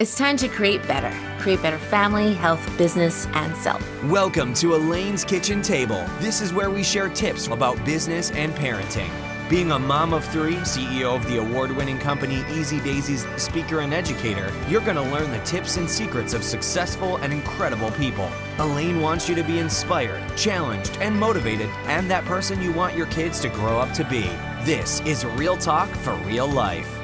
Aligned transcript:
It's 0.00 0.14
time 0.14 0.36
to 0.36 0.46
create 0.46 0.86
better. 0.86 1.12
Create 1.40 1.60
better 1.60 1.76
family, 1.76 2.32
health, 2.32 2.64
business, 2.78 3.26
and 3.32 3.56
self. 3.56 3.82
Welcome 4.04 4.54
to 4.54 4.76
Elaine's 4.76 5.24
Kitchen 5.24 5.60
Table. 5.60 6.06
This 6.20 6.40
is 6.40 6.52
where 6.52 6.70
we 6.70 6.84
share 6.84 7.08
tips 7.08 7.48
about 7.48 7.84
business 7.84 8.30
and 8.30 8.54
parenting. 8.54 9.10
Being 9.50 9.72
a 9.72 9.78
mom 9.80 10.12
of 10.12 10.24
three, 10.26 10.54
CEO 10.58 11.16
of 11.16 11.26
the 11.26 11.38
award 11.38 11.72
winning 11.72 11.98
company 11.98 12.44
Easy 12.48 12.78
Daysies 12.78 13.26
speaker 13.40 13.80
and 13.80 13.92
educator, 13.92 14.52
you're 14.68 14.82
going 14.82 14.94
to 14.94 15.02
learn 15.02 15.32
the 15.32 15.40
tips 15.40 15.78
and 15.78 15.90
secrets 15.90 16.32
of 16.32 16.44
successful 16.44 17.16
and 17.16 17.32
incredible 17.32 17.90
people. 17.90 18.30
Elaine 18.60 19.00
wants 19.00 19.28
you 19.28 19.34
to 19.34 19.42
be 19.42 19.58
inspired, 19.58 20.22
challenged, 20.36 20.96
and 21.00 21.18
motivated, 21.18 21.70
and 21.86 22.08
that 22.08 22.24
person 22.24 22.62
you 22.62 22.70
want 22.70 22.96
your 22.96 23.06
kids 23.06 23.40
to 23.40 23.48
grow 23.48 23.80
up 23.80 23.92
to 23.94 24.04
be. 24.04 24.30
This 24.62 25.00
is 25.00 25.24
Real 25.24 25.56
Talk 25.56 25.88
for 25.88 26.14
Real 26.18 26.46
Life. 26.46 26.97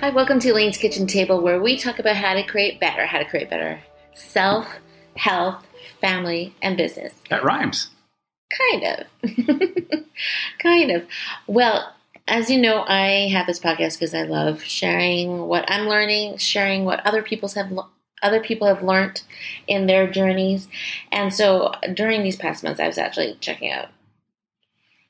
Hi, 0.00 0.10
welcome 0.10 0.38
to 0.40 0.50
Elaine's 0.50 0.76
Kitchen 0.76 1.06
Table, 1.06 1.40
where 1.40 1.58
we 1.58 1.78
talk 1.78 1.98
about 1.98 2.16
how 2.16 2.34
to 2.34 2.42
create 2.42 2.78
better, 2.78 3.06
how 3.06 3.18
to 3.18 3.24
create 3.24 3.48
better 3.48 3.80
self, 4.14 4.68
health, 5.16 5.66
family, 6.02 6.54
and 6.60 6.76
business. 6.76 7.14
That 7.30 7.42
rhymes. 7.42 7.88
Kind 8.70 8.84
of. 8.84 10.04
kind 10.58 10.90
of. 10.90 11.06
Well, 11.46 11.94
as 12.28 12.50
you 12.50 12.60
know, 12.60 12.84
I 12.86 13.28
have 13.32 13.46
this 13.46 13.58
podcast 13.58 13.98
because 13.98 14.12
I 14.12 14.24
love 14.24 14.62
sharing 14.62 15.46
what 15.46 15.64
I'm 15.66 15.88
learning, 15.88 16.36
sharing 16.36 16.84
what 16.84 17.04
other 17.06 17.22
people's 17.22 17.54
have 17.54 17.72
other 18.22 18.40
people 18.40 18.66
have 18.66 18.82
learned 18.82 19.22
in 19.66 19.86
their 19.86 20.10
journeys. 20.10 20.68
And 21.10 21.32
so 21.32 21.72
during 21.94 22.22
these 22.22 22.36
past 22.36 22.62
months, 22.62 22.80
I 22.80 22.86
was 22.86 22.98
actually 22.98 23.38
checking 23.40 23.72
out 23.72 23.88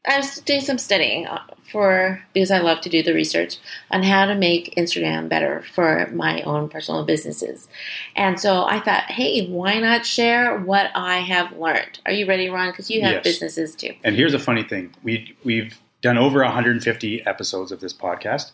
I 0.07 0.19
was 0.19 0.37
doing 0.41 0.61
some 0.61 0.79
studying 0.79 1.27
uh, 1.27 1.43
for 1.71 2.23
because 2.33 2.51
I 2.51 2.59
love 2.59 2.81
to 2.83 2.89
do 2.89 3.03
the 3.03 3.13
research 3.13 3.59
on 3.91 4.03
how 4.03 4.27
to 4.27 4.35
make 4.35 4.75
Instagram 4.77 5.29
better 5.29 5.63
for 5.75 6.09
my 6.13 6.43
own 6.43 6.69
personal 6.69 7.05
businesses. 7.05 7.69
And 8.15 8.41
so 8.41 8.65
I 8.65 8.81
thought, 8.81 9.05
hey, 9.11 9.49
why 9.49 9.81
not 9.81 10.07
share 10.07 10.59
what 10.59 10.91
I 10.95 11.19
have 11.19 11.53
learned? 11.57 11.99
Are 12.07 12.13
you 12.13 12.27
ready, 12.27 12.49
Ron? 12.49 12.71
Because 12.71 12.91
you 12.91 13.03
have 13.03 13.15
yes. 13.15 13.25
businesses 13.25 13.75
too. 13.75 13.95
And 14.05 14.15
here's 14.15 14.35
a 14.35 14.39
funny 14.39 14.63
thing: 14.63 14.95
we 15.03 15.37
we've 15.45 15.79
done 16.03 16.19
over 16.19 16.43
150 16.43 17.27
episodes 17.27 17.73
of 17.73 17.81
this 17.81 17.93
podcast, 17.93 18.53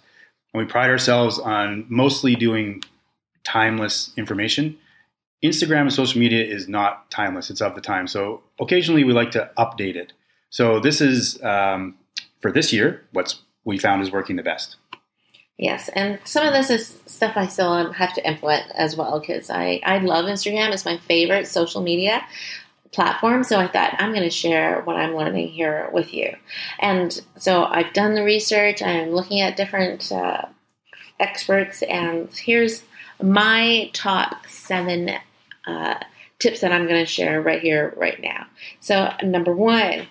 and 0.55 0.64
we 0.64 0.64
pride 0.64 0.91
ourselves 0.91 1.39
on 1.39 1.84
mostly 1.89 2.34
doing 2.34 2.83
timeless 3.44 4.12
information. 4.16 4.78
Instagram 5.44 5.83
and 5.83 5.92
social 5.92 6.20
media 6.20 6.44
is 6.44 6.66
not 6.66 7.11
timeless; 7.11 7.50
it's 7.50 7.61
of 7.61 7.75
the 7.75 7.81
time. 7.83 8.06
So 8.06 8.42
occasionally 8.59 9.05
we 9.05 9.12
like 9.12 9.33
to 9.33 9.50
update 9.59 9.97
it. 9.97 10.14
So 10.53 10.78
this 10.81 11.00
is 11.00 11.42
um, 11.42 11.97
for 12.41 12.53
this 12.53 12.72
year. 12.72 13.03
What's 13.12 13.41
we 13.64 13.78
found 13.78 14.03
is 14.03 14.12
working 14.12 14.36
the 14.36 14.42
best. 14.42 14.77
Yes, 15.56 15.89
and 15.94 16.19
some 16.25 16.47
of 16.47 16.53
this 16.53 16.69
is 16.70 17.00
stuff 17.06 17.33
I 17.36 17.47
still 17.47 17.92
have 17.92 18.12
to 18.14 18.27
implement 18.27 18.70
as 18.75 18.97
well 18.97 19.19
because 19.19 19.48
I, 19.48 19.81
I 19.84 19.98
love 19.98 20.27
Instagram. 20.27 20.72
It's 20.72 20.84
my 20.84 20.98
favorite 20.98 21.47
social 21.47 21.81
media 21.81 22.22
platform. 22.91 23.44
So 23.44 23.59
I 23.59 23.67
thought 23.67 23.94
I'm 23.98 24.11
going 24.11 24.25
to 24.25 24.31
share 24.31 24.83
what 24.83 24.97
I'm 24.97 25.14
learning 25.14 25.48
here 25.48 25.89
with 25.92 26.12
you. 26.12 26.34
And 26.81 27.19
so 27.39 27.64
I've 27.64 27.92
done 27.94 28.14
the 28.14 28.25
research. 28.25 28.83
I'm 28.83 29.12
looking 29.12 29.41
at 29.41 29.56
different 29.56 30.12
uh, 30.12 30.42
experts, 31.19 31.83
and 31.83 32.28
here's 32.34 32.83
my 33.22 33.91
top 33.94 34.47
seven 34.48 35.12
uh, 35.66 36.00
tips 36.39 36.61
that 36.61 36.72
I'm 36.72 36.87
going 36.87 37.00
to 37.00 37.06
share 37.06 37.41
right 37.41 37.62
here, 37.62 37.94
right 37.97 38.20
now. 38.20 38.47
So 38.81 39.12
number 39.22 39.55
one 39.55 40.09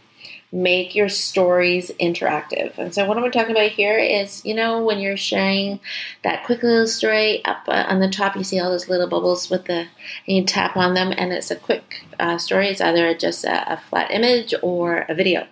make 0.51 0.95
your 0.95 1.07
stories 1.07 1.91
interactive. 1.99 2.77
And 2.77 2.93
so, 2.93 3.05
what 3.05 3.17
I'm 3.17 3.31
talking 3.31 3.55
about 3.55 3.71
here 3.71 3.97
is, 3.97 4.43
you 4.45 4.53
know, 4.53 4.83
when 4.83 4.99
you're 4.99 5.17
sharing 5.17 5.79
that 6.23 6.45
quick 6.45 6.63
little 6.63 6.87
story 6.87 7.43
up 7.45 7.63
uh, 7.67 7.85
on 7.87 7.99
the 7.99 8.09
top, 8.09 8.35
you 8.35 8.43
see 8.43 8.59
all 8.59 8.69
those 8.69 8.89
little 8.89 9.07
bubbles 9.07 9.49
with 9.49 9.65
the, 9.65 9.73
and 9.73 9.87
you 10.25 10.43
tap 10.43 10.75
on 10.75 10.93
them, 10.93 11.13
and 11.15 11.31
it's 11.31 11.51
a 11.51 11.55
quick 11.55 12.05
uh, 12.19 12.37
story. 12.37 12.67
It's 12.67 12.81
either 12.81 13.13
just 13.15 13.45
a, 13.45 13.73
a 13.73 13.77
flat 13.77 14.11
image 14.11 14.53
or 14.61 15.05
a 15.07 15.15
video. 15.15 15.47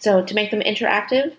So, 0.00 0.24
to 0.24 0.34
make 0.34 0.50
them 0.50 0.60
interactive, 0.60 1.34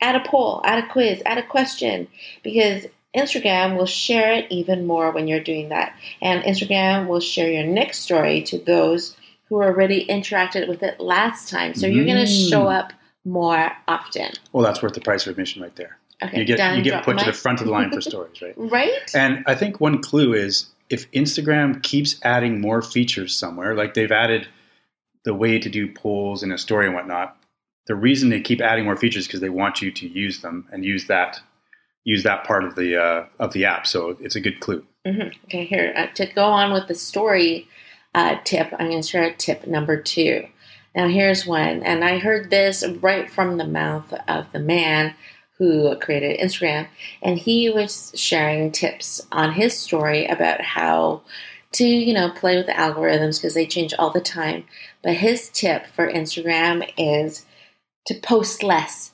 add 0.00 0.16
a 0.16 0.28
poll, 0.28 0.62
add 0.64 0.82
a 0.82 0.88
quiz, 0.88 1.22
add 1.26 1.38
a 1.38 1.46
question, 1.46 2.08
because 2.42 2.86
Instagram 3.16 3.76
will 3.76 3.86
share 3.86 4.32
it 4.32 4.46
even 4.50 4.86
more 4.86 5.10
when 5.10 5.28
you're 5.28 5.40
doing 5.40 5.68
that. 5.68 5.96
And 6.20 6.42
Instagram 6.44 7.06
will 7.06 7.20
share 7.20 7.50
your 7.50 7.64
next 7.64 8.00
story 8.00 8.42
to 8.42 8.58
those 8.58 9.16
who 9.48 9.62
already 9.62 10.06
interacted 10.06 10.68
with 10.68 10.82
it 10.82 11.00
last 11.00 11.48
time. 11.48 11.74
So 11.74 11.86
you're 11.86 12.06
going 12.06 12.24
to 12.24 12.26
show 12.26 12.64
mm. 12.64 12.78
up 12.78 12.92
more 13.24 13.72
often. 13.88 14.32
Well, 14.52 14.64
that's 14.64 14.82
worth 14.82 14.94
the 14.94 15.00
price 15.00 15.26
of 15.26 15.30
admission 15.32 15.62
right 15.62 15.74
there. 15.76 15.98
Okay, 16.22 16.38
you 16.38 16.44
get 16.44 16.76
you 16.76 16.82
get 16.82 17.04
put 17.04 17.18
to 17.18 17.24
the 17.24 17.32
front 17.32 17.60
of 17.60 17.66
the 17.66 17.72
line 17.72 17.90
for 17.92 18.00
stories, 18.00 18.40
right? 18.40 18.54
right. 18.56 19.14
And 19.14 19.44
I 19.46 19.54
think 19.54 19.80
one 19.80 20.00
clue 20.00 20.32
is 20.32 20.66
if 20.88 21.10
Instagram 21.12 21.82
keeps 21.82 22.16
adding 22.22 22.60
more 22.60 22.82
features 22.82 23.34
somewhere, 23.34 23.74
like 23.74 23.94
they've 23.94 24.12
added 24.12 24.46
the 25.24 25.34
way 25.34 25.58
to 25.58 25.68
do 25.68 25.92
polls 25.92 26.42
in 26.42 26.52
a 26.52 26.58
story 26.58 26.86
and 26.86 26.94
whatnot. 26.94 27.36
The 27.86 27.94
reason 27.94 28.30
they 28.30 28.40
keep 28.40 28.60
adding 28.60 28.84
more 28.84 28.96
features 28.96 29.24
is 29.24 29.26
because 29.26 29.40
they 29.40 29.50
want 29.50 29.82
you 29.82 29.90
to 29.90 30.08
use 30.08 30.40
them 30.40 30.66
and 30.72 30.84
use 30.84 31.06
that 31.08 31.40
use 32.04 32.22
that 32.22 32.44
part 32.44 32.64
of 32.64 32.76
the 32.76 32.96
uh, 33.02 33.26
of 33.38 33.52
the 33.52 33.64
app. 33.64 33.86
So 33.86 34.16
it's 34.20 34.36
a 34.36 34.40
good 34.40 34.60
clue. 34.60 34.86
Mm-hmm. 35.06 35.28
Okay, 35.46 35.64
here 35.64 35.92
uh, 35.96 36.06
to 36.14 36.26
go 36.26 36.44
on 36.44 36.72
with 36.72 36.88
the 36.88 36.94
story 36.94 37.68
uh, 38.14 38.36
tip, 38.44 38.72
I'm 38.78 38.90
going 38.90 39.02
to 39.02 39.08
share 39.08 39.32
tip 39.34 39.66
number 39.66 40.00
two. 40.00 40.46
Now, 40.94 41.08
here's 41.08 41.44
one, 41.44 41.82
and 41.82 42.04
I 42.04 42.18
heard 42.18 42.50
this 42.50 42.84
right 43.00 43.28
from 43.28 43.56
the 43.56 43.66
mouth 43.66 44.12
of 44.28 44.52
the 44.52 44.60
man 44.60 45.14
who 45.58 45.96
created 45.96 46.38
Instagram, 46.40 46.86
and 47.22 47.38
he 47.38 47.70
was 47.70 48.12
sharing 48.14 48.70
tips 48.70 49.20
on 49.32 49.52
his 49.52 49.76
story 49.76 50.26
about 50.26 50.60
how 50.60 51.22
to, 51.72 51.84
you 51.84 52.14
know, 52.14 52.30
play 52.30 52.56
with 52.56 52.66
the 52.66 52.72
algorithms 52.72 53.40
because 53.40 53.54
they 53.54 53.66
change 53.66 53.92
all 53.98 54.10
the 54.10 54.20
time. 54.20 54.64
But 55.02 55.14
his 55.14 55.48
tip 55.50 55.86
for 55.86 56.10
Instagram 56.10 56.88
is 56.96 57.44
to 58.06 58.14
post 58.14 58.62
less. 58.62 59.12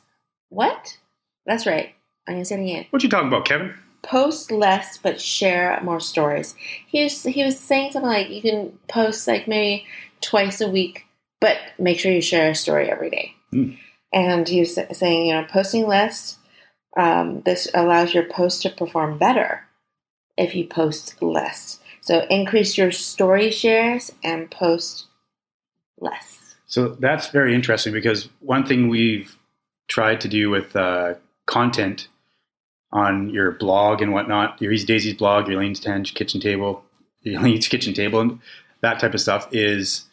What? 0.50 0.98
That's 1.46 1.66
right. 1.66 1.94
I'm 2.28 2.34
gonna 2.34 2.44
say 2.44 2.60
it 2.60 2.62
again. 2.62 2.86
What 2.90 3.02
you 3.02 3.08
talking 3.08 3.28
about, 3.28 3.46
Kevin? 3.46 3.74
Post 4.02 4.50
less 4.50 4.98
but 4.98 5.20
share 5.20 5.80
more 5.82 6.00
stories. 6.00 6.54
He 6.86 7.02
was 7.02 7.22
he 7.22 7.44
was 7.44 7.58
saying 7.58 7.92
something 7.92 8.10
like 8.10 8.30
you 8.30 8.42
can 8.42 8.78
post 8.88 9.26
like 9.26 9.46
maybe 9.46 9.86
twice 10.20 10.60
a 10.60 10.68
week, 10.68 11.06
but 11.40 11.58
make 11.78 11.98
sure 11.98 12.12
you 12.12 12.20
share 12.20 12.50
a 12.50 12.54
story 12.54 12.90
every 12.90 13.10
day. 13.10 13.34
Mm. 13.52 13.78
And 14.12 14.48
he 14.48 14.60
was 14.60 14.78
saying, 14.92 15.26
you 15.26 15.34
know, 15.34 15.46
posting 15.48 15.86
less. 15.86 16.36
Um, 16.96 17.42
this 17.42 17.68
allows 17.72 18.12
your 18.12 18.24
post 18.24 18.62
to 18.62 18.70
perform 18.70 19.16
better 19.16 19.64
if 20.36 20.54
you 20.54 20.66
post 20.66 21.22
less. 21.22 21.78
So 22.00 22.26
increase 22.28 22.76
your 22.76 22.90
story 22.90 23.50
shares 23.50 24.12
and 24.24 24.50
post 24.50 25.06
less. 26.00 26.56
So 26.66 26.88
that's 26.88 27.28
very 27.28 27.54
interesting 27.54 27.92
because 27.92 28.28
one 28.40 28.66
thing 28.66 28.88
we've 28.88 29.36
tried 29.88 30.20
to 30.22 30.28
do 30.28 30.50
with 30.50 30.74
uh, 30.74 31.14
content 31.46 32.08
on 32.92 33.30
your 33.30 33.52
blog 33.52 34.02
and 34.02 34.12
whatnot, 34.12 34.60
your 34.60 34.72
Easy 34.72 34.86
Daysies 34.86 35.18
blog, 35.18 35.46
your 35.48 35.60
Elaine's 35.60 35.80
Tange 35.80 36.14
kitchen 36.14 36.40
table, 36.40 36.84
your 37.22 37.40
Elaine's 37.40 37.68
kitchen 37.68 37.94
table, 37.94 38.20
and 38.20 38.40
that 38.80 38.98
type 39.00 39.14
of 39.14 39.20
stuff 39.20 39.48
is 39.52 40.04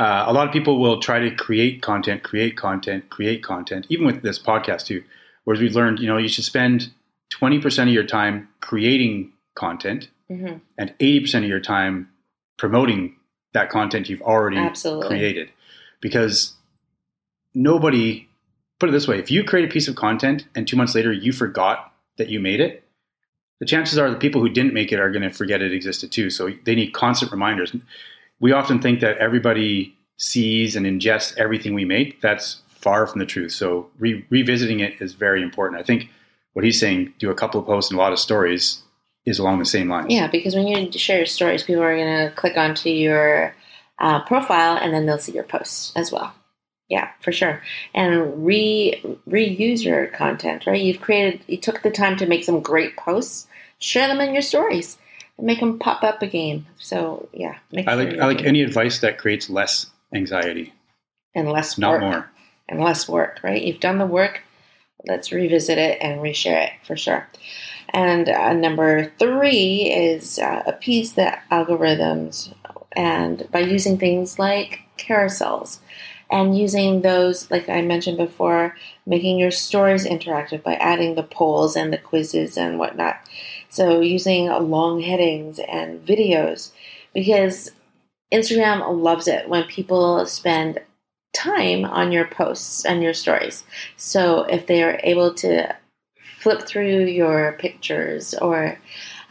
uh, 0.00 0.24
a 0.26 0.32
lot 0.32 0.46
of 0.46 0.52
people 0.52 0.80
will 0.80 0.98
try 0.98 1.18
to 1.18 1.30
create 1.30 1.82
content, 1.82 2.22
create 2.22 2.56
content, 2.56 3.10
create 3.10 3.42
content, 3.42 3.86
even 3.90 4.06
with 4.06 4.22
this 4.22 4.38
podcast 4.38 4.86
too. 4.86 5.04
Whereas 5.44 5.60
we've 5.60 5.74
learned, 5.74 5.98
you 5.98 6.06
know, 6.06 6.16
you 6.16 6.28
should 6.28 6.44
spend 6.44 6.90
20% 7.34 7.82
of 7.82 7.88
your 7.88 8.04
time 8.04 8.48
creating 8.60 9.32
content 9.54 10.08
mm-hmm. 10.30 10.56
and 10.78 10.94
80% 10.98 11.38
of 11.38 11.44
your 11.44 11.60
time 11.60 12.08
promoting 12.56 13.16
that 13.52 13.68
content 13.68 14.08
you've 14.08 14.22
already 14.22 14.56
Absolutely. 14.56 15.08
created. 15.08 15.50
Because 16.00 16.54
nobody 17.54 18.28
put 18.80 18.88
it 18.88 18.92
this 18.92 19.06
way 19.06 19.18
if 19.18 19.30
you 19.30 19.44
create 19.44 19.68
a 19.68 19.72
piece 19.72 19.86
of 19.86 19.94
content 19.94 20.46
and 20.56 20.66
two 20.66 20.76
months 20.76 20.94
later 20.94 21.12
you 21.12 21.32
forgot 21.32 21.92
that 22.18 22.28
you 22.28 22.40
made 22.40 22.60
it, 22.60 22.84
the 23.60 23.66
chances 23.66 23.98
are 23.98 24.10
the 24.10 24.16
people 24.16 24.40
who 24.40 24.48
didn't 24.48 24.74
make 24.74 24.90
it 24.90 24.98
are 24.98 25.10
going 25.10 25.22
to 25.22 25.30
forget 25.30 25.62
it 25.62 25.72
existed 25.72 26.10
too. 26.10 26.30
So 26.30 26.50
they 26.64 26.74
need 26.74 26.92
constant 26.92 27.30
reminders. 27.30 27.74
We 28.40 28.52
often 28.52 28.80
think 28.80 29.00
that 29.00 29.18
everybody 29.18 29.96
sees 30.16 30.76
and 30.76 30.86
ingests 30.86 31.36
everything 31.36 31.74
we 31.74 31.84
make. 31.84 32.20
That's 32.20 32.62
far 32.68 33.06
from 33.06 33.18
the 33.18 33.26
truth. 33.26 33.52
So 33.52 33.90
re- 33.98 34.24
revisiting 34.30 34.80
it 34.80 34.94
is 35.00 35.14
very 35.14 35.42
important. 35.42 35.80
I 35.80 35.84
think 35.84 36.08
what 36.54 36.64
he's 36.64 36.80
saying, 36.80 37.12
do 37.18 37.30
a 37.30 37.34
couple 37.34 37.60
of 37.60 37.66
posts 37.66 37.90
and 37.90 37.98
a 37.98 38.02
lot 38.02 38.12
of 38.12 38.18
stories, 38.18 38.82
is 39.26 39.38
along 39.38 39.58
the 39.58 39.66
same 39.66 39.88
lines. 39.88 40.06
Yeah, 40.08 40.28
because 40.28 40.54
when 40.54 40.66
you 40.66 40.90
share 40.92 41.18
your 41.18 41.26
stories, 41.26 41.62
people 41.62 41.82
are 41.82 41.94
going 41.94 42.28
to 42.28 42.34
click 42.34 42.56
onto 42.56 42.88
your 42.88 43.54
uh, 43.98 44.20
profile 44.24 44.78
and 44.78 44.94
then 44.94 45.04
they'll 45.04 45.18
see 45.18 45.32
your 45.32 45.44
posts 45.44 45.92
as 45.94 46.10
well. 46.10 46.32
Yeah, 46.90 47.08
for 47.20 47.30
sure. 47.30 47.62
And 47.94 48.44
re 48.44 49.00
reuse 49.28 49.84
your 49.84 50.08
content, 50.08 50.66
right? 50.66 50.82
You've 50.82 51.00
created, 51.00 51.40
you 51.46 51.56
took 51.56 51.82
the 51.82 51.90
time 51.90 52.16
to 52.16 52.26
make 52.26 52.44
some 52.44 52.60
great 52.60 52.96
posts. 52.96 53.46
Share 53.78 54.08
them 54.08 54.20
in 54.20 54.34
your 54.34 54.42
stories 54.42 54.98
and 55.38 55.46
make 55.46 55.60
them 55.60 55.78
pop 55.78 56.02
up 56.02 56.20
again. 56.20 56.66
So 56.78 57.28
yeah, 57.32 57.58
I 57.86 57.94
like 57.94 58.18
I 58.18 58.26
like 58.26 58.44
any 58.44 58.62
advice 58.62 58.98
that 59.00 59.18
creates 59.18 59.48
less 59.48 59.86
anxiety 60.12 60.74
and 61.34 61.50
less 61.50 61.78
not 61.78 61.92
work. 61.92 62.00
more 62.02 62.30
and 62.68 62.80
less 62.80 63.08
work. 63.08 63.38
Right? 63.42 63.62
You've 63.62 63.80
done 63.80 63.98
the 63.98 64.06
work. 64.06 64.42
Let's 65.06 65.32
revisit 65.32 65.78
it 65.78 65.98
and 66.02 66.20
reshare 66.20 66.66
it 66.66 66.72
for 66.84 66.96
sure. 66.96 67.26
And 67.90 68.28
uh, 68.28 68.52
number 68.52 69.12
three 69.18 69.90
is 69.90 70.38
uh, 70.40 70.64
appease 70.66 71.14
the 71.14 71.38
algorithms, 71.50 72.52
and 72.92 73.48
by 73.50 73.60
using 73.60 73.96
things 73.96 74.38
like 74.38 74.80
carousels 74.98 75.78
and 76.30 76.56
using 76.56 77.02
those, 77.02 77.50
like 77.50 77.68
I 77.68 77.82
mentioned 77.82 78.16
before, 78.16 78.76
making 79.06 79.38
your 79.38 79.50
stories 79.50 80.06
interactive 80.06 80.62
by 80.62 80.74
adding 80.74 81.14
the 81.14 81.22
polls 81.22 81.76
and 81.76 81.92
the 81.92 81.98
quizzes 81.98 82.56
and 82.56 82.78
whatnot. 82.78 83.20
So 83.68 84.00
using 84.00 84.46
long 84.46 85.00
headings 85.00 85.58
and 85.58 86.04
videos 86.04 86.70
because 87.12 87.72
Instagram 88.32 89.02
loves 89.02 89.26
it 89.26 89.48
when 89.48 89.64
people 89.64 90.24
spend 90.26 90.80
time 91.32 91.84
on 91.84 92.12
your 92.12 92.26
posts 92.26 92.84
and 92.84 93.02
your 93.02 93.14
stories. 93.14 93.64
So 93.96 94.42
if 94.44 94.66
they 94.66 94.82
are 94.82 95.00
able 95.02 95.34
to 95.34 95.74
flip 96.40 96.62
through 96.62 97.04
your 97.06 97.52
pictures 97.58 98.34
or 98.34 98.78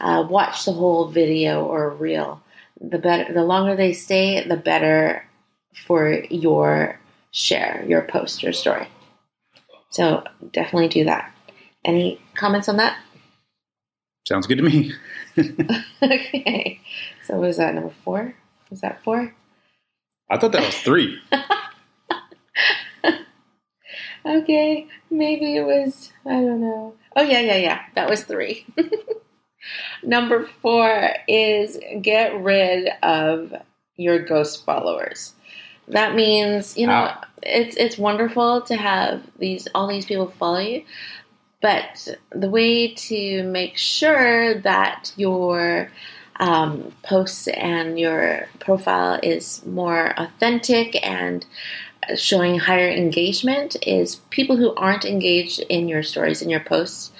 uh, 0.00 0.26
watch 0.28 0.64
the 0.64 0.72
whole 0.72 1.08
video 1.08 1.64
or 1.64 1.90
reel, 1.90 2.42
the 2.80 2.98
better. 2.98 3.32
The 3.32 3.44
longer 3.44 3.76
they 3.76 3.92
stay, 3.92 4.46
the 4.46 4.56
better 4.56 5.26
for 5.74 6.22
your 6.30 6.98
share, 7.32 7.84
your 7.86 8.02
post, 8.02 8.42
your 8.42 8.52
story. 8.52 8.88
So 9.90 10.24
definitely 10.52 10.88
do 10.88 11.04
that. 11.04 11.32
Any 11.84 12.20
comments 12.34 12.68
on 12.68 12.76
that? 12.76 12.98
Sounds 14.26 14.46
good 14.46 14.58
to 14.58 14.62
me. 14.62 14.92
okay. 16.02 16.80
So 17.24 17.34
was 17.36 17.56
that 17.56 17.74
number 17.74 17.92
four? 18.04 18.34
Was 18.70 18.80
that 18.82 19.02
four? 19.02 19.34
I 20.30 20.38
thought 20.38 20.52
that 20.52 20.64
was 20.64 20.76
three. 20.78 21.18
okay. 24.26 24.86
Maybe 25.10 25.56
it 25.56 25.64
was, 25.64 26.12
I 26.24 26.34
don't 26.34 26.60
know. 26.60 26.94
Oh, 27.16 27.22
yeah, 27.22 27.40
yeah, 27.40 27.56
yeah. 27.56 27.80
That 27.96 28.08
was 28.08 28.22
three. 28.22 28.64
number 30.02 30.46
four 30.62 31.10
is 31.26 31.78
get 32.00 32.40
rid 32.40 32.90
of 33.02 33.52
your 33.96 34.18
ghost 34.18 34.64
followers. 34.64 35.34
That 35.88 36.14
means, 36.14 36.76
you 36.76 36.86
know, 36.86 37.12
it's 37.42 37.76
it's 37.76 37.98
wonderful 37.98 38.60
to 38.62 38.76
have 38.76 39.22
these 39.38 39.66
all 39.74 39.88
these 39.88 40.06
people 40.06 40.30
follow 40.38 40.60
you, 40.60 40.84
but 41.60 42.16
the 42.30 42.48
way 42.48 42.94
to 42.94 43.42
make 43.44 43.76
sure 43.76 44.54
that 44.60 45.12
your 45.16 45.90
um, 46.36 46.92
posts 47.02 47.48
and 47.48 47.98
your 47.98 48.48
profile 48.60 49.18
is 49.22 49.64
more 49.66 50.14
authentic 50.16 51.04
and 51.06 51.44
showing 52.16 52.58
higher 52.58 52.88
engagement 52.88 53.76
is 53.86 54.16
people 54.30 54.56
who 54.56 54.74
aren't 54.74 55.04
engaged 55.04 55.60
in 55.68 55.86
your 55.88 56.02
stories 56.02 56.40
and 56.40 56.50
your 56.50 56.60
posts, 56.60 57.12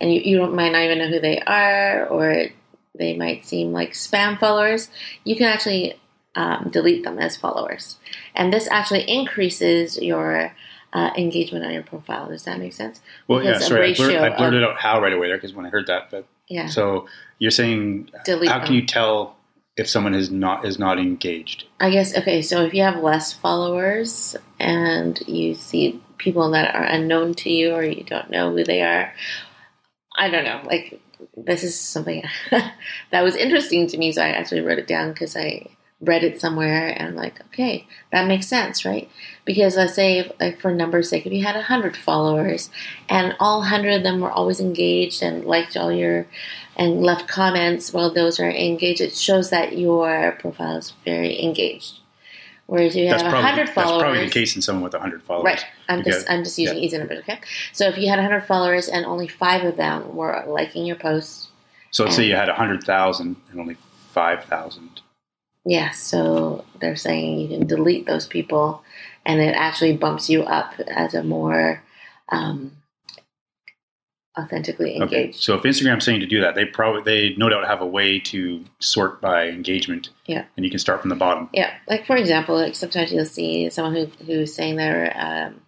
and 0.00 0.12
you, 0.12 0.20
you 0.20 0.36
don't, 0.36 0.54
might 0.54 0.72
not 0.72 0.82
even 0.82 0.98
know 0.98 1.08
who 1.08 1.20
they 1.20 1.40
are, 1.40 2.06
or 2.06 2.46
they 2.94 3.16
might 3.16 3.44
seem 3.44 3.72
like 3.72 3.92
spam 3.92 4.38
followers. 4.38 4.90
You 5.24 5.34
can 5.36 5.46
actually 5.46 5.98
um, 6.38 6.68
delete 6.70 7.02
them 7.04 7.18
as 7.18 7.36
followers, 7.36 7.96
and 8.34 8.52
this 8.52 8.66
actually 8.70 9.02
increases 9.10 9.98
your 10.00 10.54
uh, 10.92 11.10
engagement 11.16 11.64
on 11.66 11.72
your 11.72 11.82
profile. 11.82 12.28
Does 12.28 12.44
that 12.44 12.58
make 12.58 12.72
sense? 12.72 13.00
Well, 13.26 13.42
yeah, 13.42 13.52
Because 13.52 13.62
a 13.62 13.68
sorry, 13.68 13.92
I, 13.92 13.96
blur- 13.96 14.20
I 14.32 14.36
blurted 14.36 14.62
of- 14.62 14.70
out 14.70 14.78
how 14.78 15.00
right 15.02 15.12
away 15.12 15.26
there 15.28 15.36
because 15.36 15.54
when 15.54 15.66
I 15.66 15.70
heard 15.70 15.86
that, 15.88 16.10
but 16.10 16.24
Yeah. 16.48 16.68
so 16.68 17.06
you're 17.38 17.50
saying 17.50 18.10
Delete 18.24 18.50
how 18.50 18.64
can 18.64 18.74
you 18.74 18.86
tell 18.86 19.36
if 19.76 19.88
someone 19.88 20.14
is 20.14 20.30
not 20.30 20.64
is 20.64 20.78
not 20.78 20.98
engaged? 20.98 21.64
I 21.80 21.90
guess 21.90 22.16
okay. 22.16 22.40
So 22.42 22.64
if 22.64 22.72
you 22.74 22.82
have 22.82 23.02
less 23.02 23.32
followers 23.32 24.36
and 24.60 25.20
you 25.26 25.54
see 25.54 26.00
people 26.18 26.50
that 26.52 26.74
are 26.74 26.84
unknown 26.84 27.34
to 27.42 27.50
you 27.50 27.72
or 27.74 27.82
you 27.84 28.02
don't 28.04 28.30
know 28.30 28.50
who 28.54 28.64
they 28.64 28.82
are, 28.82 29.12
I 30.16 30.30
don't 30.30 30.44
know. 30.44 30.60
Like 30.64 31.00
this 31.36 31.62
is 31.64 31.78
something 31.78 32.22
that 33.10 33.22
was 33.22 33.36
interesting 33.36 33.86
to 33.88 33.98
me, 33.98 34.12
so 34.12 34.22
I 34.22 34.28
actually 34.30 34.62
wrote 34.62 34.78
it 34.78 34.86
down 34.86 35.12
because 35.12 35.36
I 35.36 35.66
read 36.00 36.22
it 36.22 36.40
somewhere 36.40 36.94
and 36.96 37.16
like, 37.16 37.40
okay, 37.46 37.86
that 38.12 38.26
makes 38.28 38.46
sense, 38.46 38.84
right? 38.84 39.08
Because 39.44 39.76
let's 39.76 39.94
say, 39.94 40.30
like 40.38 40.60
for 40.60 40.72
numbers' 40.72 41.08
sake, 41.08 41.26
if 41.26 41.32
you 41.32 41.44
had 41.44 41.56
hundred 41.56 41.96
followers 41.96 42.70
and 43.08 43.34
all 43.40 43.62
hundred 43.62 43.94
of 43.94 44.02
them 44.04 44.20
were 44.20 44.30
always 44.30 44.60
engaged 44.60 45.22
and 45.22 45.44
liked 45.44 45.76
all 45.76 45.90
your 45.92 46.26
and 46.76 47.02
left 47.02 47.26
comments 47.26 47.92
while 47.92 48.12
those 48.12 48.38
are 48.38 48.48
engaged, 48.48 49.00
it 49.00 49.14
shows 49.14 49.50
that 49.50 49.76
your 49.76 50.36
profile 50.38 50.76
is 50.76 50.92
very 51.04 51.42
engaged. 51.42 51.98
Whereas 52.66 52.94
if 52.94 53.02
you 53.02 53.08
have 53.08 53.20
probably 53.22 53.40
hundred 53.40 53.66
that's 53.68 53.74
probably 53.74 54.24
the 54.26 54.30
case 54.30 54.54
in 54.54 54.60
someone 54.62 54.84
with 54.84 54.92
hundred 54.92 55.22
followers. 55.22 55.44
Right. 55.44 55.64
I'm 55.88 56.04
just 56.04 56.30
I'm 56.30 56.44
just 56.44 56.58
using 56.58 56.76
Yeah. 56.76 56.84
easy 56.84 56.98
numbers, 56.98 57.20
okay? 57.20 57.40
So 57.72 57.88
if 57.88 57.96
you 57.96 58.08
had 58.08 58.18
100 58.18 58.42
followers 58.46 58.88
and 58.88 59.06
only 59.06 59.26
five 59.26 59.64
of 59.64 59.76
them 59.76 60.14
were 60.14 60.44
liking 60.46 60.84
your 60.84 60.96
post, 60.96 61.48
So 61.90 62.04
let's 62.04 62.14
say 62.16 62.26
you 62.26 62.36
had 62.36 62.48
hundred 62.50 62.84
thousand 62.84 63.36
and 63.50 63.58
only 63.58 63.78
five 64.12 64.44
thousand. 64.44 65.00
Yeah, 65.68 65.90
so 65.90 66.64
they're 66.80 66.96
saying 66.96 67.40
you 67.40 67.48
can 67.58 67.66
delete 67.66 68.06
those 68.06 68.26
people, 68.26 68.82
and 69.26 69.38
it 69.40 69.54
actually 69.54 69.96
bumps 69.98 70.30
you 70.30 70.42
up 70.44 70.72
as 70.88 71.12
a 71.12 71.22
more 71.22 71.82
um, 72.30 72.72
authentically 74.38 74.94
Okay. 75.02 75.02
engaged. 75.02 75.42
So 75.42 75.54
if 75.56 75.62
Instagram's 75.64 76.06
saying 76.06 76.20
to 76.20 76.26
do 76.26 76.40
that, 76.40 76.54
they 76.54 76.64
probably 76.64 77.02
they 77.02 77.34
no 77.36 77.50
doubt 77.50 77.66
have 77.66 77.82
a 77.82 77.86
way 77.86 78.18
to 78.20 78.64
sort 78.80 79.20
by 79.20 79.48
engagement. 79.48 80.08
Yeah. 80.24 80.44
And 80.56 80.64
you 80.64 80.70
can 80.70 80.78
start 80.78 81.02
from 81.02 81.10
the 81.10 81.16
bottom. 81.16 81.50
Yeah, 81.52 81.74
like 81.86 82.06
for 82.06 82.16
example, 82.16 82.54
like 82.56 82.74
sometimes 82.74 83.12
you'll 83.12 83.26
see 83.26 83.68
someone 83.68 83.94
who 83.94 84.06
who's 84.24 84.54
saying 84.54 84.76
they're 84.76 85.12
um, 85.14 85.60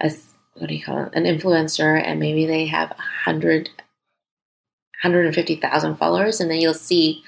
a 0.00 0.10
what 0.54 0.68
do 0.68 0.74
you 0.74 0.82
call 0.82 1.04
it, 1.04 1.14
an 1.14 1.24
influencer, 1.24 1.98
and 2.04 2.20
maybe 2.20 2.44
they 2.44 2.66
have 2.66 2.90
100, 2.90 3.70
150,000 5.02 5.96
followers, 5.96 6.40
and 6.40 6.50
then 6.50 6.60
you'll 6.60 6.74
see 6.74 7.22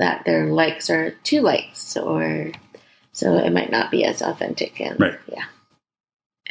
that 0.00 0.24
their 0.24 0.46
likes 0.46 0.90
are 0.90 1.12
two 1.22 1.40
likes, 1.42 1.96
or 1.96 2.50
so 3.12 3.36
it 3.38 3.52
might 3.52 3.70
not 3.70 3.90
be 3.92 4.04
as 4.04 4.20
authentic, 4.22 4.80
and 4.80 4.98
Right. 4.98 5.18
yeah, 5.28 5.44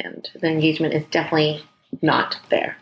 and 0.02 0.26
the 0.40 0.48
engagement 0.48 0.94
is 0.94 1.04
definitely 1.10 1.62
not 2.00 2.38
there. 2.48 2.76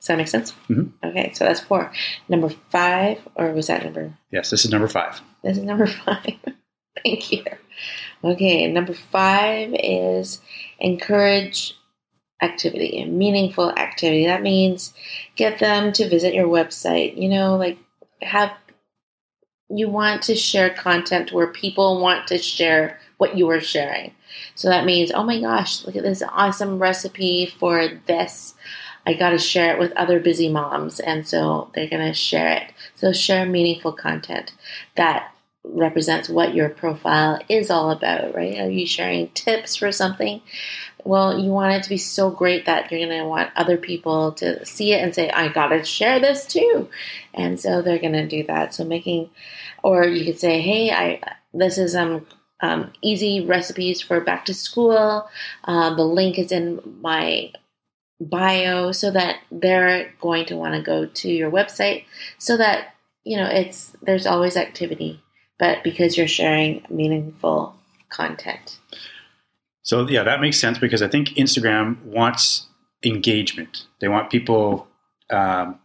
Does 0.00 0.06
that 0.08 0.16
make 0.18 0.28
sense? 0.28 0.52
Mhm. 0.68 0.92
Okay, 1.04 1.32
so 1.34 1.44
that's 1.44 1.60
four. 1.60 1.92
Number 2.28 2.48
five, 2.70 3.18
or 3.34 3.52
was 3.52 3.66
that 3.68 3.84
number? 3.84 4.14
Yes, 4.32 4.50
this 4.50 4.64
is 4.64 4.70
number 4.70 4.88
five. 4.88 5.20
This 5.44 5.58
is 5.58 5.64
number 5.64 5.86
five. 6.04 6.36
Thank 7.04 7.32
you. 7.32 7.44
Okay, 8.24 8.70
number 8.70 8.92
five 8.94 9.74
is 9.78 10.40
encourage 10.80 11.74
activity, 12.42 13.04
meaningful 13.04 13.70
activity. 13.72 14.26
That 14.26 14.42
means 14.42 14.94
get 15.36 15.58
them 15.58 15.92
to 15.92 16.08
visit 16.08 16.34
your 16.34 16.46
website. 16.48 17.16
You 17.20 17.28
know, 17.28 17.56
like 17.56 17.78
have 18.22 18.52
you 19.70 19.88
want 19.88 20.22
to 20.22 20.34
share 20.34 20.70
content 20.70 21.32
where 21.32 21.46
people 21.46 22.00
want 22.00 22.26
to 22.28 22.38
share 22.38 22.98
what 23.18 23.36
you 23.36 23.48
are 23.50 23.60
sharing. 23.60 24.14
So 24.54 24.68
that 24.68 24.86
means, 24.86 25.10
oh 25.12 25.24
my 25.24 25.40
gosh, 25.40 25.84
look 25.84 25.96
at 25.96 26.02
this 26.02 26.22
awesome 26.32 26.78
recipe 26.78 27.46
for 27.46 27.88
this. 28.06 28.54
I 29.06 29.14
got 29.14 29.30
to 29.30 29.38
share 29.38 29.74
it 29.74 29.78
with 29.78 29.92
other 29.92 30.20
busy 30.20 30.48
moms. 30.48 31.00
And 31.00 31.26
so 31.26 31.70
they're 31.74 31.88
going 31.88 32.06
to 32.06 32.14
share 32.14 32.52
it. 32.52 32.72
So 32.94 33.12
share 33.12 33.46
meaningful 33.46 33.92
content 33.92 34.52
that 34.96 35.32
represents 35.64 36.28
what 36.28 36.54
your 36.54 36.68
profile 36.68 37.40
is 37.48 37.70
all 37.70 37.90
about, 37.90 38.34
right? 38.34 38.58
Are 38.58 38.70
you 38.70 38.86
sharing 38.86 39.28
tips 39.30 39.76
for 39.76 39.92
something? 39.92 40.40
Well, 41.08 41.38
you 41.38 41.50
want 41.50 41.72
it 41.72 41.82
to 41.84 41.88
be 41.88 41.96
so 41.96 42.30
great 42.30 42.66
that 42.66 42.92
you're 42.92 43.00
going 43.00 43.18
to 43.18 43.26
want 43.26 43.50
other 43.56 43.78
people 43.78 44.32
to 44.32 44.62
see 44.66 44.92
it 44.92 45.02
and 45.02 45.14
say, 45.14 45.30
I 45.30 45.48
got 45.48 45.68
to 45.68 45.82
share 45.82 46.20
this 46.20 46.44
too. 46.44 46.90
And 47.32 47.58
so 47.58 47.80
they're 47.80 47.98
going 47.98 48.12
to 48.12 48.26
do 48.26 48.42
that. 48.42 48.74
So 48.74 48.84
making, 48.84 49.30
or 49.82 50.04
you 50.04 50.26
could 50.26 50.38
say, 50.38 50.60
hey, 50.60 50.90
I, 50.90 51.22
this 51.54 51.78
is, 51.78 51.96
um, 51.96 52.26
um, 52.60 52.92
easy 53.00 53.40
recipes 53.40 54.02
for 54.02 54.20
back 54.20 54.44
to 54.44 54.52
school. 54.54 55.26
Uh, 55.64 55.94
the 55.94 56.04
link 56.04 56.38
is 56.38 56.52
in 56.52 56.98
my 57.00 57.52
bio 58.20 58.92
so 58.92 59.10
that 59.10 59.36
they're 59.50 60.12
going 60.20 60.44
to 60.44 60.56
want 60.56 60.74
to 60.74 60.82
go 60.82 61.06
to 61.06 61.30
your 61.30 61.50
website 61.50 62.04
so 62.36 62.58
that 62.58 62.94
you 63.22 63.36
know 63.36 63.46
it's 63.46 63.96
there's 64.02 64.26
always 64.26 64.56
activity 64.56 65.22
but 65.56 65.84
because 65.84 66.18
you're 66.18 66.26
sharing 66.26 66.84
meaningful 66.90 67.76
content 68.08 68.80
So 69.88 70.06
yeah, 70.06 70.22
that 70.22 70.42
makes 70.42 70.60
sense 70.60 70.76
because 70.76 71.00
I 71.00 71.08
think 71.08 71.28
Instagram 71.28 72.02
wants 72.02 72.66
engagement. 73.02 73.86
They 74.02 74.08
want 74.08 74.28
people. 74.28 74.86
Um, 75.32 75.78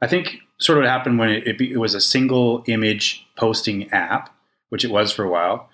I 0.00 0.06
think 0.06 0.38
sort 0.58 0.78
of 0.78 0.84
what 0.84 0.90
happened 0.90 1.18
when 1.18 1.28
it, 1.28 1.46
it, 1.46 1.60
it 1.60 1.76
was 1.76 1.94
a 1.94 2.00
single 2.00 2.64
image 2.68 3.26
posting 3.36 3.90
app, 3.90 4.34
which 4.70 4.82
it 4.82 4.90
was 4.90 5.12
for 5.12 5.26
a 5.26 5.28
while. 5.28 5.68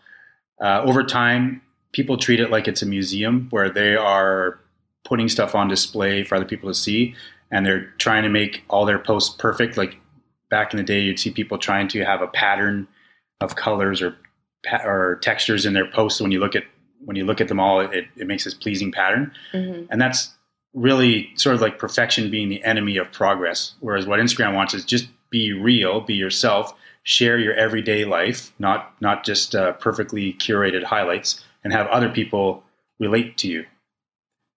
Uh, 0.61 0.83
over 0.85 1.05
time, 1.05 1.63
people 1.93 2.17
treat 2.17 2.41
it 2.41 2.51
like 2.51 2.67
it's 2.67 2.83
a 2.83 2.87
museum 2.87 3.47
where 3.51 3.71
they 3.71 3.95
are 3.95 4.59
putting 5.05 5.29
stuff 5.29 5.55
on 5.55 5.69
display 5.69 6.25
for 6.25 6.35
other 6.35 6.45
people 6.45 6.69
to 6.69 6.75
see, 6.75 7.15
and 7.53 7.65
they're 7.65 7.85
trying 7.99 8.25
to 8.25 8.29
make 8.29 8.65
all 8.69 8.85
their 8.85 8.99
posts 8.99 9.37
perfect. 9.39 9.77
Like 9.77 9.97
back 10.51 10.75
in 10.75 10.79
the 10.79 10.83
day, 10.83 10.99
you'd 10.99 11.21
see 11.21 11.31
people 11.31 11.57
trying 11.57 11.87
to 11.89 12.05
have 12.05 12.21
a 12.21 12.27
pattern 12.27 12.89
of 13.41 13.55
colors 13.55 14.03
or 14.03 14.17
or 14.85 15.21
textures 15.23 15.65
in 15.65 15.73
their 15.73 15.89
posts. 15.89 16.21
When 16.21 16.33
you 16.33 16.41
look 16.41 16.57
at 16.57 16.65
when 17.07 17.17
you 17.17 17.25
look 17.25 17.41
at 17.41 17.49
them 17.49 17.59
all, 17.59 17.81
it, 17.81 18.05
it 18.17 18.27
makes 18.27 18.45
this 18.45 18.53
pleasing 18.55 18.93
pattern, 18.93 19.33
mm-hmm. 19.53 19.87
and 19.91 20.01
that's 20.01 20.35
really 20.75 21.31
sort 21.37 21.55
of 21.55 21.63
like 21.63 21.79
perfection 21.79 22.31
being 22.31 22.51
the 22.51 22.63
enemy 22.63 22.99
of 22.99 23.11
progress. 23.11 23.75
Whereas 23.81 24.07
what 24.07 24.21
Instagram 24.21 24.55
wants 24.55 24.75
is 24.75 24.85
just 24.85 25.09
be 25.31 25.53
real, 25.53 26.01
be 26.03 26.15
yourself, 26.15 26.75
share 27.05 27.39
your 27.39 27.55
everyday 27.55 28.05
life, 28.05 28.53
not 28.59 28.95
not 29.01 29.25
just 29.25 29.55
uh, 29.55 29.73
perfectly 29.73 30.35
curated 30.35 30.83
highlights, 30.85 31.43
and 31.65 31.73
have 31.73 31.87
other 31.87 32.11
people 32.11 32.63
relate 32.99 33.39
to 33.39 33.49
you. 33.49 33.65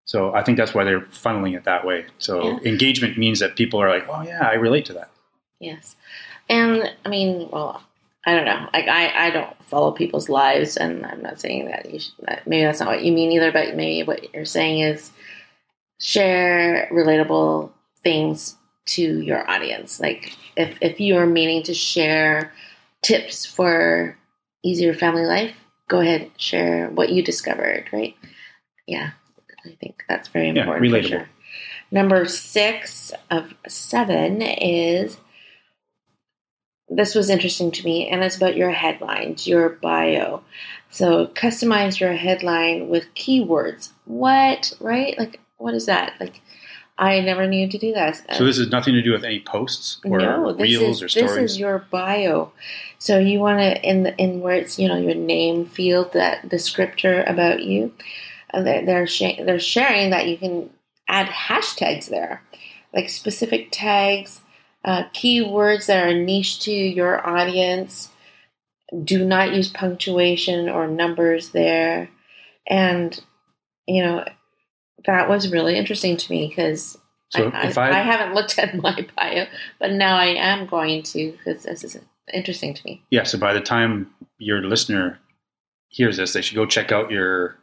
So 0.06 0.34
I 0.34 0.44
think 0.44 0.58
that's 0.58 0.74
why 0.74 0.84
they're 0.84 1.02
funneling 1.02 1.56
it 1.56 1.64
that 1.66 1.86
way. 1.86 2.06
So 2.18 2.44
Yeah. 2.44 2.58
engagement 2.66 3.18
means 3.18 3.40
that 3.40 3.56
people 3.56 3.80
are 3.82 3.90
like, 3.90 4.08
"Oh 4.10 4.24
yeah, 4.24 4.46
I 4.46 4.56
relate 4.56 4.86
to 4.86 4.94
that." 4.94 5.12
Yes. 5.60 5.96
And 6.50 6.92
I 7.06 7.10
mean, 7.10 7.48
well, 7.52 7.84
I 8.26 8.36
don't 8.36 8.46
know. 8.46 8.68
Like 8.74 8.88
I, 8.88 9.28
I 9.28 9.30
don't 9.32 9.64
follow 9.64 9.92
people's 9.92 10.30
lives, 10.30 10.76
and 10.78 11.06
I'm 11.06 11.22
not 11.22 11.40
saying 11.40 11.66
that 11.66 11.92
you 11.92 12.00
should. 12.00 12.14
That, 12.22 12.46
maybe 12.46 12.64
that's 12.64 12.80
not 12.80 12.90
what 12.90 13.04
you 13.04 13.12
mean 13.12 13.32
either. 13.32 13.52
But 13.52 13.76
maybe 13.76 14.06
what 14.06 14.34
you're 14.34 14.46
saying 14.46 14.80
is 14.82 15.12
share 16.00 16.90
relatable 16.92 17.72
things 18.04 18.56
to 18.88 19.22
your 19.22 19.50
audience. 19.50 20.00
Like 20.00 20.36
if 20.56 20.78
if 20.82 21.00
you 21.00 21.16
are 21.18 21.26
meaning 21.26 21.64
to 21.64 21.74
share 21.74 22.52
tips 23.02 23.46
for 23.46 24.18
easier 24.64 24.94
family 24.94 25.26
life, 25.26 25.56
go 25.88 26.00
ahead 26.02 26.32
share 26.38 26.90
what 26.90 27.10
you 27.10 27.22
discovered. 27.24 27.86
Right? 27.94 28.16
Yeah, 28.88 29.12
I 29.66 29.78
think 29.80 30.04
that's 30.10 30.28
very 30.28 30.50
Yeah, 30.50 30.62
important. 30.62 30.86
for 30.92 30.98
relatable. 30.98 31.08
sure. 31.10 31.30
Number 31.92 32.26
six 32.26 33.12
of 33.32 33.54
seven 33.68 34.42
is 34.42 35.18
this 36.90 37.16
was 37.16 37.30
interesting 37.30 37.72
to 37.72 37.86
me, 37.86 38.08
and 38.08 38.24
it's 38.24 38.36
about 38.36 38.56
your 38.58 38.72
headlines, 38.72 39.48
your 39.48 39.70
bio. 39.70 40.44
So 40.90 41.28
customize 41.28 42.00
your 42.00 42.14
headline 42.14 42.90
with 42.90 43.14
keywords. 43.16 43.92
What, 44.06 44.74
right? 44.80 45.18
Like, 45.18 45.40
what 45.58 45.74
is 45.74 45.86
that? 45.86 46.14
Like, 46.20 46.42
I 46.98 47.22
never 47.22 47.48
knew 47.48 47.70
to 47.70 47.78
do 47.78 47.94
that. 47.94 48.22
So 48.36 48.44
this 48.44 48.58
has 48.58 48.70
nothing 48.70 48.94
to 48.94 49.02
do 49.02 49.12
with 49.12 49.24
any 49.24 49.40
posts 49.40 50.02
or 50.04 50.18
no, 50.18 50.54
reels 50.56 50.98
is 50.98 51.04
or 51.04 51.08
stories. 51.08 51.36
this 51.36 51.52
is 51.52 51.60
your 51.60 51.86
bio. 51.90 52.52
So 52.98 53.18
you 53.18 53.40
want 53.40 53.60
to 53.60 53.82
in 53.88 54.04
the 54.04 54.16
in 54.18 54.42
where 54.42 54.56
it's 54.56 54.78
you 54.78 54.88
know 54.90 54.98
your 54.98 55.16
name 55.16 55.66
field 55.66 56.12
that 56.14 56.50
descriptor 56.50 57.28
about 57.30 57.64
you. 57.64 57.94
And 58.50 58.68
they're 58.68 58.86
they're, 58.86 59.08
sh- 59.08 59.40
they're 59.46 59.60
sharing 59.60 60.10
that 60.10 60.28
you 60.28 60.38
can 60.38 60.70
add 61.08 61.28
hashtags 61.28 62.10
there, 62.10 62.44
like 62.94 63.10
specific 63.10 63.70
tags, 63.72 64.42
uh, 64.86 65.04
keywords 65.14 65.88
that 65.88 66.08
are 66.08 66.14
niche 66.14 66.60
to 66.62 66.72
your 66.72 67.26
audience. 67.26 68.10
Do 69.04 69.24
not 69.24 69.54
use 69.54 69.70
punctuation 69.70 70.68
or 70.68 70.88
numbers 70.88 71.50
there, 71.50 72.10
and 72.68 73.20
you 73.88 74.04
know 74.04 74.26
that 75.06 75.30
was 75.30 75.52
really 75.52 75.78
interesting 75.78 76.18
to 76.18 76.32
me 76.32 76.48
because 76.48 76.98
So 77.30 77.50
I, 77.54 77.68
I, 77.68 77.74
I- 77.76 78.00
I 78.00 78.02
haven't 78.02 78.34
looked 78.34 78.58
at 78.60 78.76
my 78.76 79.06
bio, 79.16 79.46
but 79.80 79.92
now 79.92 80.18
I 80.18 80.28
am 80.28 80.66
going 80.66 81.04
to 81.04 81.32
because 81.34 81.64
this 81.64 81.84
is 81.84 81.98
interesting 82.34 82.74
to 82.74 82.82
me. 82.86 83.04
yeah. 83.12 83.24
So 83.24 83.38
by 83.38 83.54
the 83.54 83.62
time 83.62 84.10
your 84.40 84.64
listener 84.64 85.20
hears 85.90 86.18
this, 86.18 86.34
they 86.34 86.42
should 86.42 86.56
go 86.56 86.66
check 86.66 86.92
out 86.92 87.12
your 87.12 87.58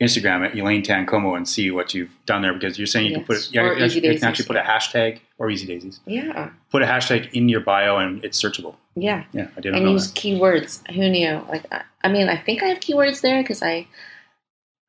Instagram 0.00 0.44
at 0.46 0.54
Elaine 0.56 0.82
Tan 0.82 1.06
Comeau 1.06 1.36
and 1.36 1.48
see 1.48 1.70
what 1.70 1.94
you've 1.94 2.10
done 2.26 2.42
there 2.42 2.52
because 2.52 2.78
you're 2.78 2.86
saying 2.86 3.06
you 3.06 3.14
can 3.16 3.24
put 3.24 3.36
it, 3.38 3.48
yeah, 3.52 3.72
you 3.86 4.00
can 4.00 4.24
actually 4.24 4.44
put 4.46 4.56
a 4.56 4.60
hashtag 4.60 5.20
or 5.38 5.48
Easy 5.50 5.66
Daysies. 5.66 6.00
Yeah, 6.06 6.50
Put 6.70 6.82
a 6.82 6.86
hashtag 6.86 7.32
in 7.32 7.48
your 7.48 7.60
bio 7.60 7.96
and 7.96 8.22
it's 8.24 8.40
searchable. 8.42 8.74
yeah, 8.94 9.24
Yeah, 9.32 9.48
I 9.56 9.60
didn't 9.60 9.72
know. 9.72 9.76
and 9.78 9.84
know 9.86 9.92
use 9.92 10.12
that. 10.12 10.20
keywords. 10.20 10.86
Who 10.94 11.08
knew? 11.08 11.42
Like, 11.48 11.64
I, 11.72 11.82
I 12.04 12.08
mean, 12.08 12.28
I 12.28 12.36
think 12.36 12.62
I 12.62 12.66
have 12.66 12.80
keywords 12.80 13.22
there 13.22 13.42
because 13.42 13.62
I, 13.62 13.86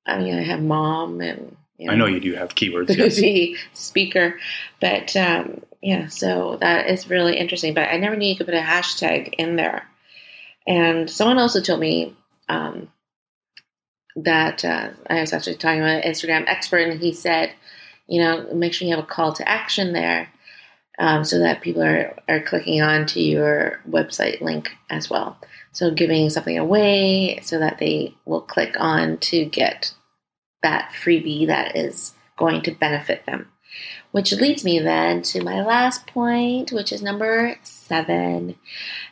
I 0.05 0.19
mean, 0.19 0.35
I 0.37 0.43
have 0.43 0.61
mom 0.61 1.21
and 1.21 1.55
you 1.77 1.89
I 1.91 1.95
know 1.95 2.05
you 2.05 2.19
do 2.19 2.33
have 2.33 2.49
keywords. 2.55 2.87
the 2.87 2.95
Yes. 2.97 3.59
speaker, 3.73 4.37
but 4.81 5.15
um, 5.15 5.61
yeah, 5.81 6.07
so 6.07 6.57
that 6.59 6.89
is 6.89 7.09
really 7.09 7.37
interesting. 7.37 7.73
But 7.73 7.89
I 7.89 7.97
never 7.97 8.15
knew 8.17 8.27
you 8.27 8.35
could 8.35 8.47
put 8.47 8.55
a 8.55 8.59
hashtag 8.61 9.33
in 9.37 9.55
there. 9.57 9.87
And 10.67 11.09
someone 11.09 11.37
also 11.37 11.61
told 11.61 11.79
me 11.79 12.13
um, 12.49 12.89
that 14.17 14.65
uh, 14.65 14.89
I 15.09 15.21
was 15.21 15.31
actually 15.31 15.55
talking 15.55 15.81
about 15.81 16.03
an 16.03 16.11
Instagram 16.11 16.43
expert, 16.47 16.87
and 16.89 16.99
he 16.99 17.13
said, 17.13 17.51
you 18.07 18.21
know, 18.21 18.51
make 18.53 18.73
sure 18.73 18.87
you 18.87 18.95
have 18.95 19.03
a 19.03 19.07
call 19.07 19.33
to 19.33 19.47
action 19.47 19.93
there. 19.93 20.29
Um, 20.99 21.23
so 21.23 21.37
that 21.37 21.61
people 21.61 21.83
are, 21.83 22.17
are 22.27 22.41
clicking 22.41 22.81
on 22.81 23.05
to 23.07 23.21
your 23.21 23.79
website 23.87 24.41
link 24.41 24.75
as 24.89 25.11
well. 25.11 25.37
So 25.71 25.91
giving 25.91 26.31
something 26.31 26.57
away 26.57 27.39
so 27.43 27.59
that 27.59 27.77
they 27.77 28.15
will 28.25 28.41
click 28.41 28.75
on 28.79 29.19
to 29.19 29.45
get 29.45 29.93
that 30.63 30.91
freebie 30.91 31.45
that 31.45 31.75
is 31.75 32.15
going 32.35 32.63
to 32.63 32.71
benefit 32.71 33.27
them. 33.27 33.51
Which 34.11 34.31
leads 34.31 34.63
me 34.63 34.79
then 34.79 35.21
to 35.23 35.43
my 35.43 35.63
last 35.63 36.07
point, 36.07 36.71
which 36.71 36.91
is 36.91 37.03
number 37.03 37.59
seven, 37.61 38.55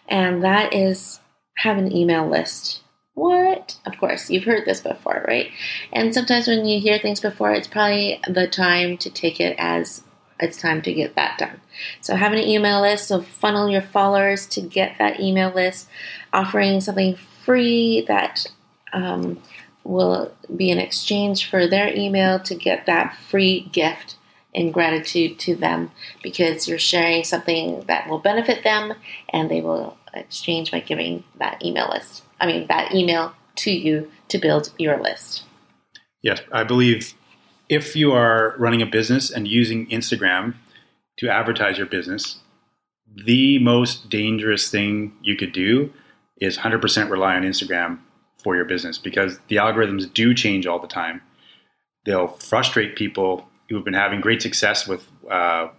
and 0.08 0.44
that 0.44 0.74
is 0.74 1.20
have 1.58 1.78
an 1.78 1.96
email 1.96 2.28
list. 2.28 2.82
What? 3.15 3.77
Of 3.86 3.98
course, 3.98 4.29
you've 4.29 4.43
heard 4.43 4.65
this 4.65 4.81
before, 4.81 5.25
right? 5.27 5.50
And 5.91 6.13
sometimes 6.13 6.48
when 6.48 6.65
you 6.65 6.81
hear 6.81 7.00
things 7.00 7.22
before, 7.22 7.53
it's 7.53 7.67
probably 7.67 8.19
the 8.27 8.45
time 8.45 8.98
to 8.98 9.10
take 9.10 9.39
it 9.39 9.55
as 9.57 10.03
it's 10.38 10.57
time 10.57 10.81
to 10.81 10.93
get 10.93 11.15
that 11.15 11.38
done. 11.38 11.62
So 12.01 12.15
having 12.15 12.39
an 12.39 12.48
email 12.48 12.81
list, 12.81 13.07
so 13.07 13.22
funnel 13.22 13.69
your 13.69 13.81
followers 13.81 14.45
to 14.48 14.62
get 14.62 14.98
that 15.00 15.22
email 15.22 15.50
list, 15.50 15.88
offering 16.34 16.81
something 16.81 17.15
free 17.15 18.03
that 18.10 18.48
um, 18.91 19.41
will 19.86 20.34
be 20.53 20.69
in 20.69 20.77
exchange 20.77 21.50
for 21.50 21.67
their 21.67 21.95
email 21.95 22.39
to 22.39 22.53
get 22.53 22.86
that 22.86 23.15
free 23.15 23.69
gift 23.72 24.17
in 24.53 24.72
gratitude 24.72 25.39
to 25.39 25.55
them 25.55 25.91
because 26.22 26.67
you're 26.67 26.77
sharing 26.79 27.24
something 27.24 27.81
that 27.88 28.10
will 28.10 28.19
benefit 28.19 28.63
them 28.63 28.93
and 29.29 29.50
they 29.50 29.62
will 29.62 29.98
exchange 30.13 30.72
by 30.72 30.81
giving 30.81 31.24
that 31.38 31.63
email 31.63 31.89
list. 31.89 32.25
I 32.39 32.48
mean, 32.48 32.68
that 32.68 32.94
email 32.94 33.34
to 33.58 33.72
you 33.72 34.12
to 34.30 34.38
build 34.38 34.72
your 34.77 35.01
list. 35.01 35.44
Yes, 36.22 36.42
I 36.51 36.63
believe 36.63 37.13
if 37.70 37.96
you 37.96 38.12
are 38.12 38.56
running 38.58 38.82
a 38.82 38.86
business 38.86 39.32
and 39.32 39.48
using 39.48 39.88
Instagram 39.88 40.56
to 41.18 41.30
advertise 41.30 41.77
your 41.77 41.88
business, 41.88 42.39
the 43.15 43.60
most 43.60 44.10
dangerous 44.10 44.70
thing 44.70 45.13
you 45.22 45.36
could 45.36 45.54
do 45.54 45.94
is 46.42 46.58
100% 46.58 47.10
rely 47.10 47.36
on 47.36 47.44
Instagram 47.44 48.00
for 48.44 48.56
your 48.56 48.65
business 48.65 48.98
because 48.98 49.39
the 49.48 49.56
algorithms 49.56 50.12
do 50.13 50.34
change 50.34 50.68
all 50.68 50.80
the 50.80 50.88
time. 50.88 51.22
They'll 52.06 52.27
frustrate 52.27 52.96
people 52.96 53.48
who 53.70 53.75
have 53.75 53.86
been 53.86 53.94
having 53.94 54.22
great 54.22 54.42
success 54.42 54.88
with 54.88 55.08
uh, 55.30 55.70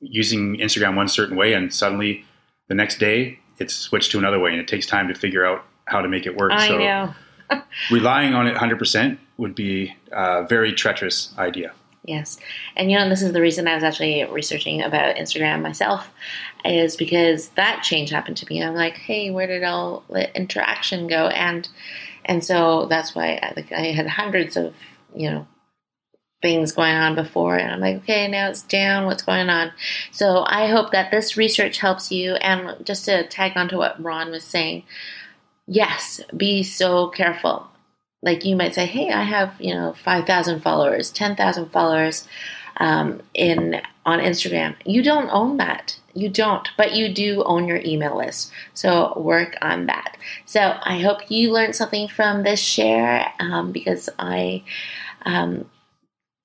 using 0.00 0.56
Instagram 0.58 0.96
one 0.96 1.08
certain 1.08 1.36
way, 1.36 1.52
and 1.52 1.72
suddenly 1.72 2.24
the 2.68 2.74
next 2.74 2.98
day 2.98 3.38
it's 3.58 3.74
switched 3.74 4.10
to 4.12 4.18
another 4.18 4.38
way, 4.38 4.52
and 4.52 4.60
it 4.60 4.68
takes 4.68 4.86
time 4.86 5.08
to 5.08 5.14
figure 5.14 5.44
out 5.44 5.64
how 5.86 6.00
to 6.00 6.08
make 6.08 6.26
it 6.26 6.36
work. 6.36 6.52
I 6.52 6.68
so 6.68 6.78
know. 6.78 7.14
relying 7.90 8.34
on 8.34 8.46
it 8.46 8.56
100% 8.56 9.18
would 9.36 9.54
be 9.54 9.94
a 10.12 10.46
very 10.46 10.72
treacherous 10.72 11.32
idea. 11.38 11.72
Yes. 12.04 12.38
And 12.76 12.90
you 12.90 12.98
know, 12.98 13.08
this 13.08 13.22
is 13.22 13.32
the 13.32 13.40
reason 13.40 13.66
I 13.66 13.74
was 13.74 13.82
actually 13.82 14.24
researching 14.24 14.82
about 14.82 15.16
Instagram 15.16 15.62
myself, 15.62 16.10
is 16.64 16.96
because 16.96 17.48
that 17.50 17.82
change 17.82 18.10
happened 18.10 18.36
to 18.38 18.46
me. 18.48 18.62
I'm 18.62 18.74
like, 18.74 18.98
hey, 18.98 19.30
where 19.30 19.46
did 19.46 19.64
all 19.64 20.04
the 20.10 20.34
interaction 20.36 21.06
go? 21.06 21.28
And 21.28 21.68
and 22.26 22.44
so 22.44 22.86
that's 22.86 23.14
why 23.14 23.38
I, 23.42 23.52
like, 23.56 23.72
I 23.72 23.92
had 23.92 24.06
hundreds 24.06 24.56
of, 24.56 24.74
you 25.14 25.30
know, 25.30 25.46
things 26.44 26.72
going 26.72 26.94
on 26.94 27.14
before 27.14 27.56
and 27.56 27.72
I'm 27.72 27.80
like, 27.80 27.96
okay, 28.02 28.28
now 28.28 28.50
it's 28.50 28.62
down, 28.62 29.06
what's 29.06 29.22
going 29.22 29.48
on? 29.48 29.72
So 30.10 30.44
I 30.46 30.66
hope 30.66 30.92
that 30.92 31.10
this 31.10 31.38
research 31.38 31.78
helps 31.78 32.12
you 32.12 32.34
and 32.34 32.84
just 32.84 33.06
to 33.06 33.26
tag 33.26 33.52
on 33.56 33.68
to 33.70 33.78
what 33.78 34.02
Ron 34.02 34.30
was 34.30 34.44
saying, 34.44 34.84
yes, 35.66 36.20
be 36.36 36.62
so 36.62 37.08
careful 37.08 37.70
like 38.24 38.44
you 38.44 38.56
might 38.56 38.74
say, 38.74 38.86
hey, 38.86 39.12
I 39.12 39.22
have 39.22 39.54
you 39.60 39.74
know 39.74 39.94
five 40.02 40.26
thousand 40.26 40.60
followers, 40.60 41.10
ten 41.10 41.36
thousand 41.36 41.68
followers 41.68 42.26
um, 42.78 43.22
in 43.34 43.82
on 44.06 44.18
Instagram. 44.18 44.74
You 44.84 45.02
don't 45.02 45.28
own 45.30 45.58
that. 45.58 45.98
You 46.14 46.28
don't, 46.30 46.68
but 46.76 46.94
you 46.94 47.12
do 47.12 47.42
own 47.44 47.68
your 47.68 47.80
email 47.84 48.16
list. 48.16 48.50
So 48.72 49.12
work 49.20 49.56
on 49.60 49.86
that. 49.86 50.16
So 50.46 50.78
I 50.82 51.00
hope 51.00 51.30
you 51.30 51.52
learned 51.52 51.76
something 51.76 52.08
from 52.08 52.42
this 52.42 52.60
share 52.60 53.32
um, 53.38 53.70
because 53.70 54.08
I. 54.18 54.64
Um, 55.26 55.70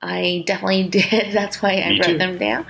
I 0.02 0.44
definitely 0.46 0.84
did. 0.90 1.34
That's 1.34 1.62
why 1.62 1.72
I 1.82 1.90
Me 1.90 2.00
wrote 2.00 2.06
too. 2.08 2.18
them 2.18 2.38
down. 2.38 2.66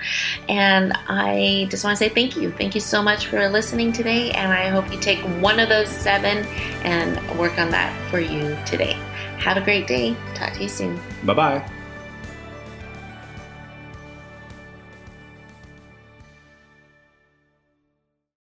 And 0.48 0.92
I 1.08 1.66
just 1.70 1.84
want 1.84 1.96
to 1.96 2.04
say 2.04 2.08
thank 2.08 2.36
you. 2.36 2.50
Thank 2.52 2.74
you 2.74 2.80
so 2.80 3.02
much 3.02 3.26
for 3.26 3.48
listening 3.48 3.92
today. 3.92 4.30
And 4.32 4.52
I 4.52 4.68
hope 4.68 4.90
you 4.92 4.98
take 4.98 5.18
one 5.42 5.60
of 5.60 5.68
those 5.68 5.88
seven 5.88 6.44
and 6.84 7.38
work 7.38 7.58
on 7.58 7.70
that 7.70 7.92
for 8.10 8.20
you 8.20 8.56
today. 8.66 8.94
Have 9.38 9.56
a 9.56 9.60
great 9.60 9.86
day. 9.86 10.16
Talk 10.34 10.54
to 10.54 10.62
you 10.62 10.68
soon. 10.68 11.00
Bye 11.24 11.34
bye. 11.34 11.79